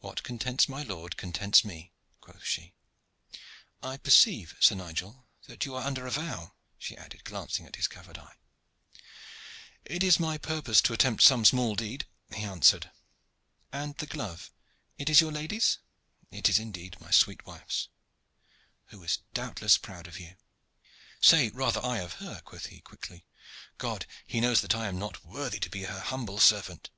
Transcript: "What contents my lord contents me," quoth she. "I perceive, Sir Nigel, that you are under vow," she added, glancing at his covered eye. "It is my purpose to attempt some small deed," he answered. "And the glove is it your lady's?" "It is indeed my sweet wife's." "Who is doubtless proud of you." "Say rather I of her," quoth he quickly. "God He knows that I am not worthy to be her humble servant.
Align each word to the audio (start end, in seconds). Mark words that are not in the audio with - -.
"What 0.00 0.22
contents 0.22 0.68
my 0.68 0.82
lord 0.82 1.16
contents 1.16 1.64
me," 1.64 1.94
quoth 2.20 2.44
she. 2.44 2.74
"I 3.82 3.96
perceive, 3.96 4.54
Sir 4.60 4.74
Nigel, 4.74 5.26
that 5.46 5.64
you 5.64 5.74
are 5.74 5.82
under 5.86 6.06
vow," 6.10 6.52
she 6.76 6.94
added, 6.94 7.24
glancing 7.24 7.64
at 7.64 7.76
his 7.76 7.88
covered 7.88 8.18
eye. 8.18 8.34
"It 9.86 10.02
is 10.02 10.20
my 10.20 10.36
purpose 10.36 10.82
to 10.82 10.92
attempt 10.92 11.22
some 11.22 11.46
small 11.46 11.74
deed," 11.74 12.04
he 12.34 12.42
answered. 12.42 12.90
"And 13.72 13.96
the 13.96 14.04
glove 14.04 14.50
is 14.98 15.08
it 15.08 15.20
your 15.22 15.32
lady's?" 15.32 15.78
"It 16.30 16.50
is 16.50 16.58
indeed 16.58 17.00
my 17.00 17.10
sweet 17.10 17.46
wife's." 17.46 17.88
"Who 18.88 19.02
is 19.02 19.20
doubtless 19.32 19.78
proud 19.78 20.06
of 20.06 20.20
you." 20.20 20.36
"Say 21.18 21.48
rather 21.48 21.82
I 21.82 22.00
of 22.00 22.12
her," 22.20 22.42
quoth 22.44 22.66
he 22.66 22.80
quickly. 22.80 23.24
"God 23.78 24.04
He 24.26 24.38
knows 24.42 24.60
that 24.60 24.74
I 24.74 24.86
am 24.86 24.98
not 24.98 25.24
worthy 25.24 25.60
to 25.60 25.70
be 25.70 25.84
her 25.84 26.00
humble 26.00 26.40
servant. 26.40 26.90